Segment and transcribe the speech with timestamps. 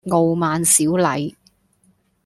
[0.09, 1.35] 傲慢少禮